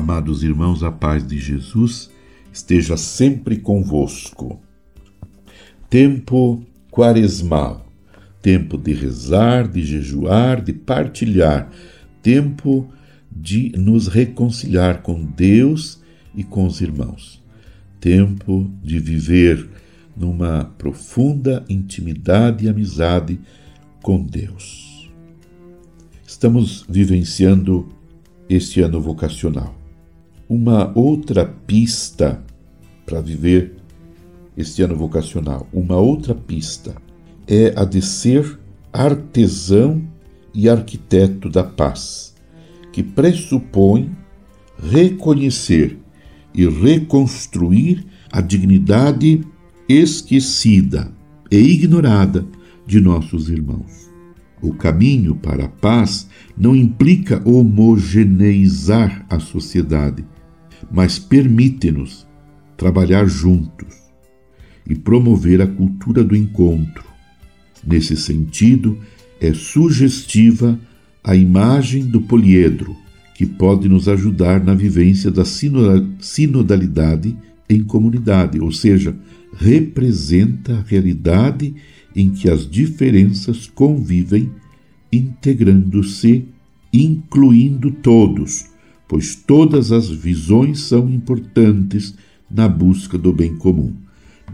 Amados 0.00 0.42
irmãos, 0.42 0.82
a 0.82 0.90
paz 0.90 1.26
de 1.26 1.38
Jesus 1.38 2.10
esteja 2.50 2.96
sempre 2.96 3.58
convosco. 3.58 4.58
Tempo 5.90 6.64
quaresmal, 6.90 7.86
tempo 8.40 8.78
de 8.78 8.94
rezar, 8.94 9.68
de 9.68 9.84
jejuar, 9.84 10.62
de 10.62 10.72
partilhar, 10.72 11.70
tempo 12.22 12.90
de 13.30 13.72
nos 13.76 14.06
reconciliar 14.06 15.02
com 15.02 15.22
Deus 15.22 16.00
e 16.34 16.42
com 16.42 16.64
os 16.64 16.80
irmãos, 16.80 17.44
tempo 18.00 18.72
de 18.82 18.98
viver 18.98 19.68
numa 20.16 20.64
profunda 20.78 21.62
intimidade 21.68 22.64
e 22.64 22.70
amizade 22.70 23.38
com 24.02 24.24
Deus. 24.24 25.10
Estamos 26.26 26.86
vivenciando 26.88 27.86
este 28.48 28.80
ano 28.80 28.98
vocacional. 28.98 29.79
Uma 30.50 30.90
outra 30.96 31.46
pista 31.46 32.42
para 33.06 33.20
viver 33.20 33.76
este 34.56 34.82
ano 34.82 34.96
vocacional, 34.96 35.68
uma 35.72 35.94
outra 35.94 36.34
pista 36.34 36.96
é 37.46 37.72
a 37.76 37.84
de 37.84 38.02
ser 38.02 38.58
artesão 38.92 40.02
e 40.52 40.68
arquiteto 40.68 41.48
da 41.48 41.62
paz, 41.62 42.34
que 42.92 43.00
pressupõe 43.00 44.10
reconhecer 44.76 45.96
e 46.52 46.68
reconstruir 46.68 48.04
a 48.32 48.40
dignidade 48.40 49.46
esquecida 49.88 51.12
e 51.48 51.58
ignorada 51.58 52.44
de 52.84 53.00
nossos 53.00 53.48
irmãos. 53.48 54.10
O 54.60 54.74
caminho 54.74 55.36
para 55.36 55.66
a 55.66 55.68
paz 55.68 56.28
não 56.58 56.74
implica 56.74 57.40
homogeneizar 57.48 59.24
a 59.30 59.38
sociedade, 59.38 60.24
mas 60.90 61.18
permite-nos 61.18 62.26
trabalhar 62.76 63.26
juntos 63.26 63.94
e 64.88 64.94
promover 64.94 65.60
a 65.60 65.66
cultura 65.66 66.24
do 66.24 66.34
encontro. 66.34 67.04
Nesse 67.86 68.16
sentido, 68.16 68.98
é 69.40 69.52
sugestiva 69.52 70.78
a 71.22 71.36
imagem 71.36 72.06
do 72.06 72.20
poliedro, 72.20 72.96
que 73.34 73.46
pode 73.46 73.88
nos 73.88 74.08
ajudar 74.08 74.62
na 74.62 74.74
vivência 74.74 75.30
da 75.30 75.44
sinodalidade 75.44 77.36
em 77.68 77.82
comunidade, 77.82 78.60
ou 78.60 78.72
seja, 78.72 79.16
representa 79.56 80.78
a 80.78 80.82
realidade 80.82 81.74
em 82.14 82.30
que 82.30 82.50
as 82.50 82.68
diferenças 82.68 83.66
convivem, 83.66 84.50
integrando-se, 85.12 86.44
incluindo 86.92 87.90
todos, 87.90 88.66
pois 89.10 89.34
todas 89.34 89.90
as 89.90 90.08
visões 90.08 90.82
são 90.82 91.10
importantes 91.10 92.14
na 92.48 92.68
busca 92.68 93.18
do 93.18 93.32
bem 93.32 93.56
comum. 93.56 93.92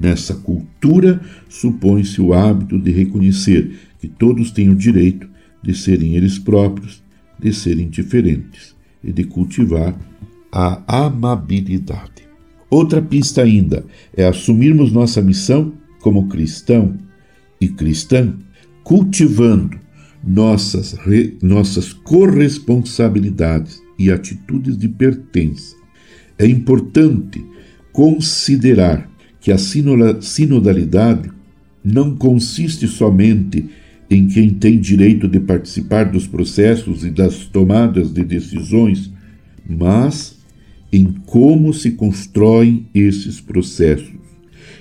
Nessa 0.00 0.34
cultura, 0.34 1.20
supõe-se 1.46 2.22
o 2.22 2.32
hábito 2.32 2.78
de 2.78 2.90
reconhecer 2.90 3.78
que 4.00 4.08
todos 4.08 4.50
têm 4.50 4.70
o 4.70 4.74
direito 4.74 5.28
de 5.62 5.76
serem 5.76 6.16
eles 6.16 6.38
próprios, 6.38 7.02
de 7.38 7.52
serem 7.52 7.90
diferentes 7.90 8.74
e 9.04 9.12
de 9.12 9.24
cultivar 9.24 9.94
a 10.50 11.04
amabilidade. 11.04 12.26
Outra 12.70 13.02
pista 13.02 13.42
ainda 13.42 13.84
é 14.16 14.24
assumirmos 14.24 14.90
nossa 14.90 15.20
missão 15.20 15.74
como 16.00 16.28
cristão 16.28 16.96
e 17.60 17.68
cristã, 17.68 18.34
cultivando 18.82 19.78
nossas, 20.26 20.94
re, 20.94 21.36
nossas 21.42 21.92
corresponsabilidades 21.92 23.84
e 23.98 24.10
atitudes 24.10 24.76
de 24.76 24.88
pertença. 24.88 25.74
É 26.38 26.46
importante 26.46 27.44
considerar 27.92 29.10
que 29.40 29.50
a 29.52 29.58
sinodalidade 29.58 31.30
não 31.84 32.16
consiste 32.16 32.86
somente 32.86 33.64
em 34.10 34.26
quem 34.26 34.50
tem 34.50 34.78
direito 34.78 35.26
de 35.26 35.40
participar 35.40 36.04
dos 36.04 36.26
processos 36.26 37.04
e 37.04 37.10
das 37.10 37.46
tomadas 37.46 38.12
de 38.12 38.24
decisões, 38.24 39.10
mas 39.68 40.36
em 40.92 41.04
como 41.26 41.72
se 41.72 41.92
constroem 41.92 42.86
esses 42.94 43.40
processos, 43.40 44.14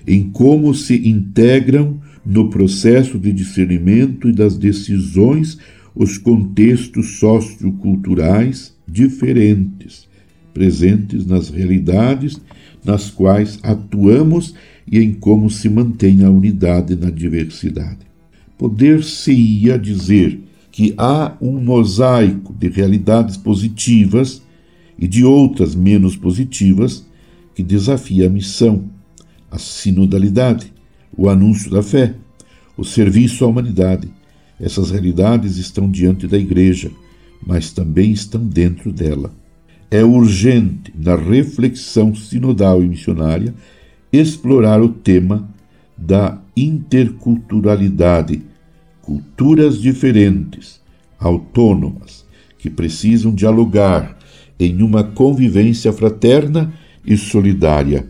em 0.08 0.30
como 0.30 0.74
se 0.74 1.08
integram 1.08 2.00
no 2.26 2.50
processo 2.50 3.18
de 3.18 3.32
discernimento 3.32 4.30
e 4.30 4.32
das 4.32 4.58
decisões 4.58 5.58
os 5.96 6.18
contextos 6.18 7.20
socioculturais 7.20 8.75
diferentes, 8.88 10.08
presentes 10.54 11.26
nas 11.26 11.50
realidades 11.50 12.40
nas 12.86 13.10
quais 13.10 13.60
atuamos 13.64 14.54
e 14.90 15.00
em 15.00 15.12
como 15.12 15.50
se 15.50 15.68
mantém 15.68 16.24
a 16.24 16.30
unidade 16.30 16.96
na 16.96 17.10
diversidade. 17.10 18.06
Poder-se-ia 18.58 19.78
dizer 19.78 20.40
que 20.72 20.94
há 20.98 21.36
um 21.42 21.60
mosaico 21.60 22.54
de 22.54 22.70
realidades 22.70 23.36
positivas 23.36 24.42
e 24.98 25.08
de 25.08 25.26
outras 25.26 25.74
menos 25.74 26.16
positivas 26.16 27.06
que 27.56 27.64
desafia 27.64 28.28
a 28.28 28.30
missão, 28.30 28.86
a 29.50 29.58
sinodalidade, 29.58 30.72
o 31.18 31.28
anúncio 31.30 31.72
da 31.72 31.82
fé, 31.82 32.14
o 32.78 32.84
serviço 32.84 33.44
à 33.44 33.48
humanidade. 33.48 34.10
Essas 34.60 34.92
realidades 34.92 35.58
estão 35.58 35.90
diante 35.90 36.28
da 36.28 36.38
Igreja, 36.38 36.92
mas 37.46 37.72
também 37.72 38.12
estão 38.12 38.44
dentro 38.46 38.92
dela. 38.92 39.32
É 39.92 40.04
urgente, 40.04 40.94
na 40.98 41.16
reflexão 41.16 42.16
sinodal 42.16 42.84
e 42.84 42.88
missionária, 42.88 43.54
explorar 44.12 44.82
o 44.82 44.90
tema 44.90 45.48
da 45.98 46.42
interculturalidade, 46.58 48.42
culturas 49.02 49.80
diferentes, 49.80 50.82
autônomas, 51.20 52.26
que 52.58 52.70
precisam 52.70 53.34
dialogar 53.34 54.18
em 54.60 54.82
uma 54.82 55.04
convivência 55.04 55.94
fraterna 55.94 56.74
e 57.06 57.16
solidária. 57.16 58.08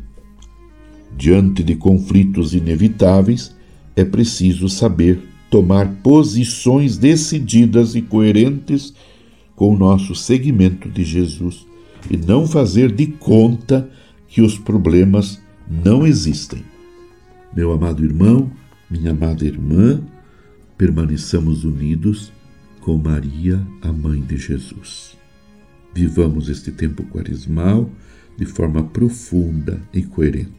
Diante 1.17 1.63
de 1.63 1.75
conflitos 1.75 2.53
inevitáveis, 2.53 3.55
é 3.95 4.03
preciso 4.03 4.69
saber 4.69 5.19
tomar 5.49 5.87
posições 6.03 6.97
decididas 6.97 7.95
e 7.95 8.01
coerentes 8.01 8.93
com 9.55 9.73
o 9.73 9.77
nosso 9.77 10.13
seguimento 10.13 10.89
de 10.89 11.03
Jesus 11.03 11.65
e 12.09 12.17
não 12.17 12.45
fazer 12.45 12.91
de 12.91 13.07
conta 13.07 13.89
que 14.27 14.41
os 14.41 14.57
problemas 14.57 15.41
não 15.69 16.05
existem. 16.05 16.63
Meu 17.55 17.71
amado 17.71 18.03
irmão, 18.03 18.51
minha 18.89 19.11
amada 19.11 19.45
irmã, 19.45 20.01
permaneçamos 20.77 21.63
unidos 21.63 22.31
com 22.81 22.97
Maria, 22.97 23.65
a 23.81 23.91
mãe 23.91 24.21
de 24.21 24.37
Jesus. 24.37 25.17
Vivamos 25.93 26.49
este 26.49 26.71
tempo 26.71 27.03
quaresmal 27.03 27.89
de 28.37 28.45
forma 28.45 28.83
profunda 28.83 29.81
e 29.93 30.03
coerente, 30.03 30.51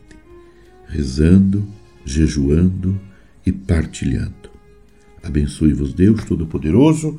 rezando, 0.88 1.64
jejuando 2.04 2.98
e 3.44 3.52
partilhando. 3.52 4.50
Abençoe-vos 5.22 5.92
Deus 5.92 6.24
Todo-Poderoso, 6.24 7.18